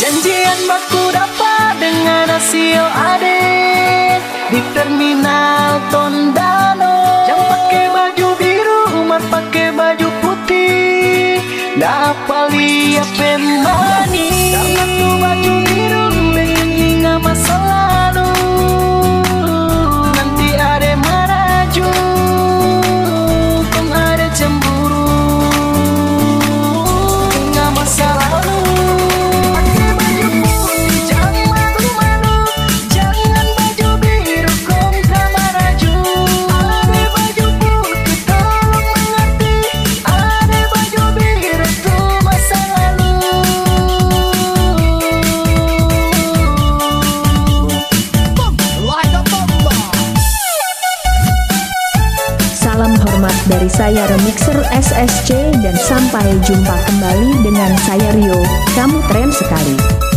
[0.00, 4.16] Janjian baku dapat dengan hasil ade
[4.48, 7.28] Di terminal Tondano.
[7.28, 11.44] Yang pakai baju biru, umat pakai baju putih.
[11.76, 14.56] Dapat lihat pemani
[14.96, 15.79] tuh baju biru
[52.80, 58.40] Salam hormat dari saya Remixer SSC dan sampai jumpa kembali dengan saya Rio.
[58.72, 60.09] Kamu keren sekali.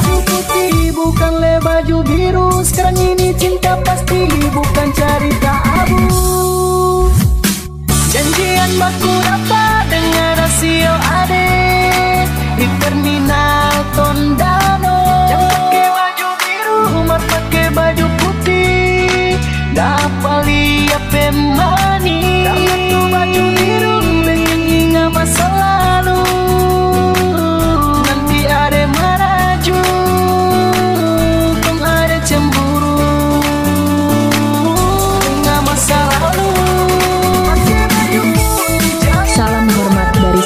[0.00, 2.64] Baju putih Bukan le baju biru.
[2.64, 6.00] Sekarang ini cinta pasti Bukan cerita abu
[8.10, 11.48] Janjian baku dapat Dengan rasio ade
[12.58, 13.39] Di terminal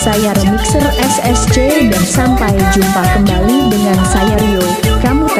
[0.04, 1.56] saya Remixer SSC
[1.88, 4.60] dan sampai jumpa kembali dengan saya Rio.
[5.00, 5.33] Kamu.